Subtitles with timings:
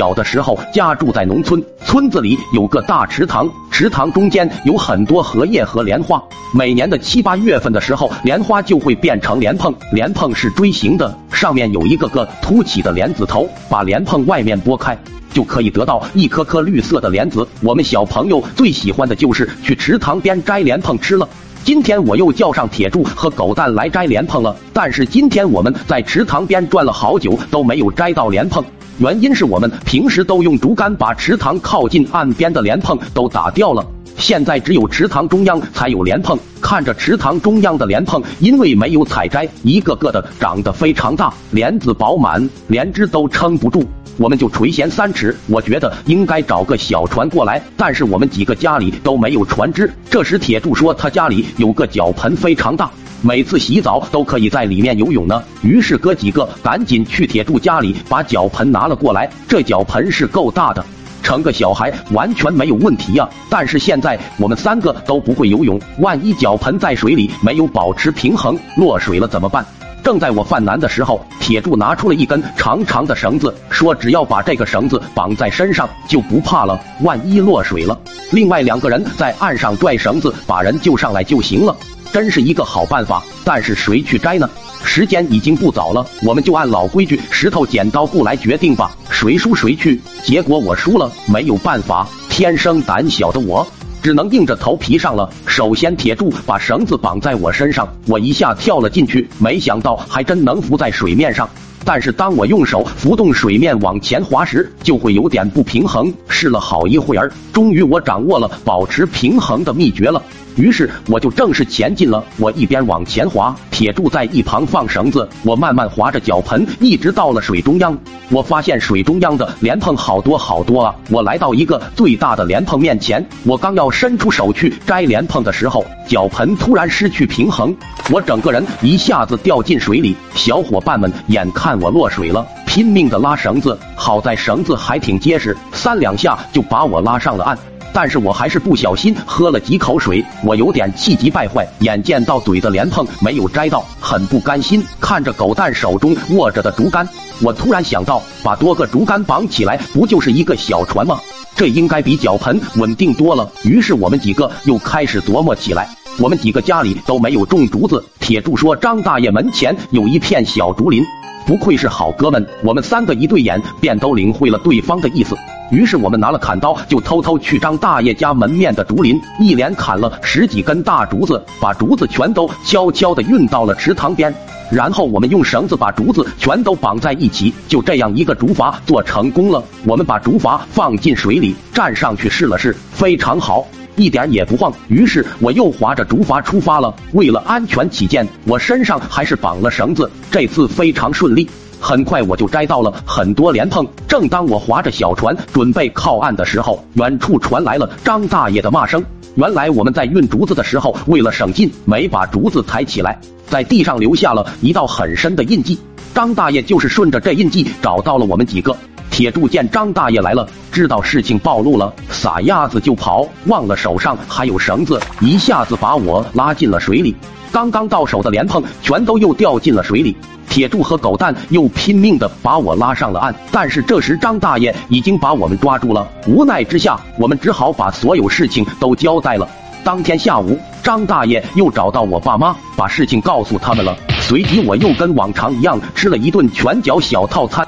[0.00, 6.22] 小的时候家住在农村，村子里有个大池塘，池塘中间有很多荷叶和莲花。
[6.54, 14.96] 每年的七八月份的时候，莲花就会变成莲蓬，莲蓬是锥形的，上面有一个个凸起的莲子头，把莲蓬外面剥开。
[15.34, 17.46] 就可以得到一颗颗绿色的莲子。
[17.60, 21.28] 我们小朋友最喜欢的就是去池塘边摘莲蓬吃了。
[21.62, 28.64] 今天我又叫上铁柱和狗蛋来摘莲蓬了，但是今天我们在池塘边转了好久都没有摘到莲蓬，
[29.00, 33.82] 原因是我们平时都用竹竿把池塘靠近岸边的莲蓬都打掉了，
[34.18, 36.38] 现在只有池塘中央才有莲蓬。
[36.60, 43.82] 看着池塘中央的莲蓬，因为没有采摘，一个个的长得非常大，莲子饱满，连枝都撑不住。
[44.18, 49.90] 我们就垂涎三尺，我觉得应该找个小船过来，但是我们几个家里都没有船只。
[50.10, 52.90] 这时铁柱说他家里有个脚盆非常大，
[53.22, 55.42] 每次洗澡都可以在里面游泳呢。
[55.62, 59.30] 于是哥几个赶紧去铁柱家里把脚盆拿了过来。
[59.46, 60.84] 这脚盆是够大的，
[61.22, 63.28] 成个小孩完全没有问题呀。
[63.48, 69.64] 但是现在我们三个都不会游泳，万一脚盆在水里没有保持平衡落水了怎么办？
[70.02, 76.80] 正在我犯难的时候，铁柱拿出了一根长长的绳子，说：“只要把这个绳子绑在身上，就不怕了。
[77.02, 78.00] 万一落水了，
[78.32, 81.76] 另外两个人在岸上拽绳子把人救上来就行了。
[82.12, 83.22] 真是一个好办法。
[83.44, 84.48] 但是谁去摘呢？
[84.84, 90.00] 时间已经不早了，我们就按老规矩，石头剪刀布来决定吧，谁输谁去。
[90.22, 93.66] 结果我输了，没有办法，天生胆小的我。”
[94.02, 95.28] 只能硬着头皮上了。
[95.44, 101.46] 首先，铁柱把绳子绑在我身上，我一下跳了进去，没想到还真能浮在水面上。
[101.92, 106.14] 但是当我用手浮动水面往前滑时，就会有点不平衡。
[106.28, 110.22] 试了好一会儿，终于我掌握了保持平衡的秘诀了。
[110.56, 112.22] 于是我就正式前进了。
[112.36, 117.96] 我一边往前滑，铁柱在一旁放绳子，我慢慢划着脚盆，一直到了水中央。
[118.30, 120.94] 我发现水中央的莲蓬好多好多啊！
[121.08, 127.74] 我来到一个最大的莲蓬面前，我刚要伸出手去摘莲蓬的时候，脚盆突然失去平衡，
[128.10, 130.14] 我整个人一下子掉进水里。
[130.34, 137.58] 小伙伴们眼看我落水了，拼命的拉绳子，好在绳子还挺结实，三两下就把我拉上了岸。
[137.92, 141.66] 但是我还是不小心喝了几口水，我有点气急败坏。
[141.80, 144.80] 眼见到嘴的莲蓬没有摘到，很不甘心。
[145.00, 147.08] 看着狗蛋手中握着的竹竿，
[147.42, 151.18] 我突然想到，把多个竹竿绑起来，不就是一个小船吗？
[151.56, 153.50] 这应该比脚盆稳定多了。
[153.64, 155.88] 于是我们几个又开始琢磨起来。
[156.20, 158.04] 我们几个家里都没有种竹子。
[158.20, 161.02] 铁柱说张大爷门前有一片小竹林，
[161.46, 162.46] 不愧是好哥们。
[162.62, 165.34] 我们三个一对眼，便都领会了对方的意思。
[165.70, 174.34] 于是我们拿了砍刀，就偷偷去张大爷家门面的竹林，一连砍了十几根大竹子，把竹子全都悄悄的运到了池塘边。
[174.70, 179.62] 然后我们用绳子把竹子全都绑在一起，就这样一个竹筏做成功了。
[179.84, 183.66] 我们把竹筏放进水里，站上去试了试，非常好，
[183.96, 184.72] 一点也不晃。
[184.88, 186.94] 于是我又划着竹筏出发了。
[187.12, 191.48] 为了安全起见，我身上还是绑了绳子，这次非常顺利。
[191.80, 193.86] 很快我就摘到了很多莲蓬。
[194.06, 199.02] 正当我划着小船准备靠岸的时候，远处传来了张大爷的骂声。
[199.36, 205.78] 原来我们在运竹子的时候，为了省劲，没把竹子抬起来，在地上留下了一道很深的印记。
[206.12, 208.76] 张大爷就是顺着这印记找到了我们几个。
[209.10, 217.14] 铁柱见张大爷来了，知道事情暴露了，撒丫子就跑，忘了手上还有绳子，一下子把我拉进了水里。
[217.52, 220.16] 刚刚到手的莲蓬全都又掉进了水里。
[220.50, 226.06] 铁柱和狗蛋又拼命的把我拉上了岸，但是这时张大爷已经把我们抓住了。
[226.26, 229.48] 无奈之下，我们只好把所有事情都交代了。
[229.84, 233.96] 当天下午，张大爷又找到我爸妈，把事情告诉他们了。
[234.20, 237.66] 随即，我又跟往常一样吃了一顿拳脚小套餐。